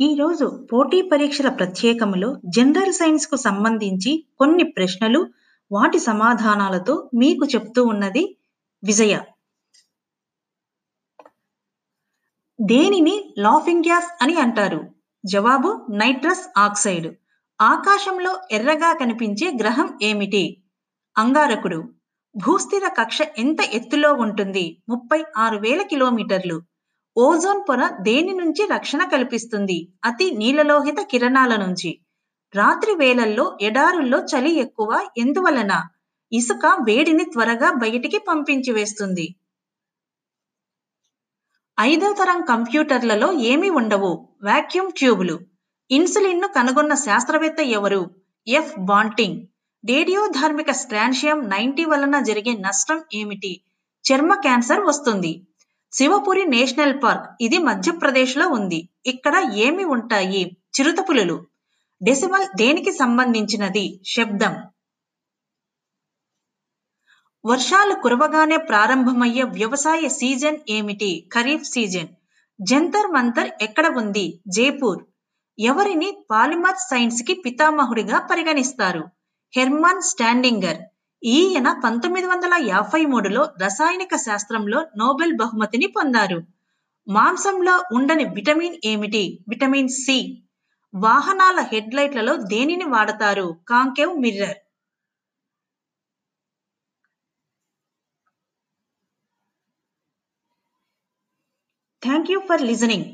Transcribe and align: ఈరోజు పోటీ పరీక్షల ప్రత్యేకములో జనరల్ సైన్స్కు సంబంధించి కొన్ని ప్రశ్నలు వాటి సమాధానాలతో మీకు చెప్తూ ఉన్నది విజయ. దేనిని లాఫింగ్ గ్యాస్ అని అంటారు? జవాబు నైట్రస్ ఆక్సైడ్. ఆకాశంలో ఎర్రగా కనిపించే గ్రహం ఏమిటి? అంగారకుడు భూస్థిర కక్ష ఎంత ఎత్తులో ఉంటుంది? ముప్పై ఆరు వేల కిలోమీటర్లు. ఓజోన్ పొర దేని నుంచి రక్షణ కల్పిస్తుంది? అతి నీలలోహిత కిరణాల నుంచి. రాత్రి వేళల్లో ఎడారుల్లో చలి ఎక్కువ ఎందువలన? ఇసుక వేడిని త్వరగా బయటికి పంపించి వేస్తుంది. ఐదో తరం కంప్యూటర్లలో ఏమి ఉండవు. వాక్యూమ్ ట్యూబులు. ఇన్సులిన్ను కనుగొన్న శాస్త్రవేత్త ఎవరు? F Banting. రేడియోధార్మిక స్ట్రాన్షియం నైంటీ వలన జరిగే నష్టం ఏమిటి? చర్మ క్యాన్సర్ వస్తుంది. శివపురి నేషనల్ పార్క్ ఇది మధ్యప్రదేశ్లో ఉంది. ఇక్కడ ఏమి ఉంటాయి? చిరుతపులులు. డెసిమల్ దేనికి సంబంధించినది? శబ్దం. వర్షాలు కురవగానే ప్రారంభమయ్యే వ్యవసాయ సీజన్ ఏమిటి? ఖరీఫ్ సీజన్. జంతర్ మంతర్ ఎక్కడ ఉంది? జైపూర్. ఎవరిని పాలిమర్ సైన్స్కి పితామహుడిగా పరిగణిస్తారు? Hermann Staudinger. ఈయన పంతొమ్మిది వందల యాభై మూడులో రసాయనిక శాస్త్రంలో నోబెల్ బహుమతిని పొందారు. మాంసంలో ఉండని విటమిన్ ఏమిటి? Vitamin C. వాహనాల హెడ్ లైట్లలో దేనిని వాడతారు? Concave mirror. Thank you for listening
ఈరోజు 0.00 0.68
పోటీ 0.72 1.02
పరీక్షల 1.02 1.48
ప్రత్యేకములో 1.48 2.40
జనరల్ 2.44 2.92
సైన్స్కు 2.92 3.36
సంబంధించి 3.36 4.26
కొన్ని 4.38 4.64
ప్రశ్నలు 4.64 5.26
వాటి 5.72 5.98
సమాధానాలతో 5.98 7.10
మీకు 7.14 7.44
చెప్తూ 7.44 7.84
ఉన్నది 7.84 8.38
విజయ. 8.84 9.20
దేనిని 12.60 13.34
లాఫింగ్ 13.38 13.84
గ్యాస్ 13.86 14.10
అని 14.22 14.34
అంటారు? 14.34 14.80
జవాబు 15.26 15.86
నైట్రస్ 15.90 16.58
ఆక్సైడ్. 16.58 17.14
ఆకాశంలో 17.60 18.38
ఎర్రగా 18.50 18.92
కనిపించే 18.92 19.52
గ్రహం 19.60 19.98
ఏమిటి? 20.02 20.62
అంగారకుడు 21.18 21.82
భూస్థిర 22.36 22.88
కక్ష 22.88 23.18
ఎంత 23.38 23.60
ఎత్తులో 23.60 24.12
ఉంటుంది? 24.12 24.82
ముప్పై 24.88 25.24
ఆరు 25.36 25.58
వేల 25.58 25.82
కిలోమీటర్లు. 25.82 26.75
ఓజోన్ 27.18 27.64
పొర 27.68 27.88
దేని 28.00 28.32
నుంచి 28.32 28.68
రక్షణ 28.70 29.04
కల్పిస్తుంది? 29.04 29.88
అతి 30.04 30.30
నీలలోహిత 30.30 31.00
కిరణాల 31.00 31.56
నుంచి. 31.56 32.00
రాత్రి 32.54 32.94
వేళల్లో 32.94 33.58
ఎడారుల్లో 33.60 34.18
చలి 34.18 34.54
ఎక్కువ 34.54 35.08
ఎందువలన? 35.18 35.82
ఇసుక 36.32 36.66
వేడిని 36.66 37.24
త్వరగా 37.24 37.72
బయటికి 37.72 38.18
పంపించి 38.18 38.72
వేస్తుంది. 38.72 39.34
ఐదో 41.80 42.12
తరం 42.12 42.44
కంప్యూటర్లలో 42.44 43.32
ఏమి 43.32 43.70
ఉండవు. 43.70 44.28
వాక్యూమ్ 44.42 44.92
ట్యూబులు. 44.92 45.40
ఇన్సులిన్ను 45.90 46.48
కనుగొన్న 46.48 46.94
శాస్త్రవేత్త 46.94 47.60
ఎవరు? 47.60 48.10
F 48.48 48.78
Banting. 48.78 49.42
రేడియోధార్మిక 49.84 50.70
స్ట్రాన్షియం 50.70 51.48
నైంటీ 51.48 51.84
వలన 51.84 52.20
జరిగే 52.20 52.52
నష్టం 52.56 53.00
ఏమిటి? 53.14 53.60
చర్మ 54.04 54.34
క్యాన్సర్ 54.34 54.80
వస్తుంది. 54.80 55.46
శివపురి 55.98 56.44
నేషనల్ 56.46 57.02
పార్క్ 57.02 57.26
ఇది 57.40 57.58
మధ్యప్రదేశ్లో 57.58 58.48
ఉంది. 58.48 58.88
ఇక్కడ 59.06 59.50
ఏమి 59.54 59.84
ఉంటాయి? 59.84 60.56
చిరుతపులులు. 60.74 61.46
డెసిమల్ 62.02 62.46
దేనికి 62.56 62.92
సంబంధించినది? 62.92 64.00
శబ్దం. 64.04 64.54
వర్షాలు 67.44 67.94
కురవగానే 67.94 68.56
ప్రారంభమయ్యే 68.56 69.42
వ్యవసాయ 69.42 70.08
సీజన్ 70.08 70.58
ఏమిటి? 70.68 71.30
ఖరీఫ్ 71.34 71.64
సీజన్. 71.64 72.08
జంతర్ 72.60 73.10
మంతర్ 73.12 73.50
ఎక్కడ 73.62 73.86
ఉంది? 73.98 74.40
జైపూర్. 74.48 75.00
ఎవరిని 75.58 76.26
పాలిమర్ 76.30 76.76
సైన్స్కి 76.76 77.34
పితామహుడిగా 77.34 78.18
పరిగణిస్తారు? 78.30 79.04
Hermann 79.56 80.02
Staudinger. 80.02 80.80
ఈయన 81.26 81.80
పంతొమ్మిది 81.84 82.26
వందల 82.26 82.54
యాభై 82.66 83.00
మూడులో 83.04 83.42
రసాయనిక 83.62 84.16
శాస్త్రంలో 84.16 84.86
నోబెల్ 84.96 85.32
బహుమతిని 85.36 85.86
పొందారు. 85.86 86.38
మాంసంలో 87.08 87.84
ఉండని 87.92 88.24
విటమిన్ 88.24 88.76
ఏమిటి? 88.84 89.24
Vitamin 89.48 89.88
C. 89.88 90.18
వాహనాల 90.94 91.60
హెడ్ 91.72 91.94
లైట్లలో 91.94 92.36
దేనిని 92.36 92.84
వాడతారు? 92.84 93.56
Concave 93.68 94.14
mirror. 94.20 94.58
Thank 102.02 102.30
you 102.30 102.40
for 102.48 102.62
listening 102.62 103.06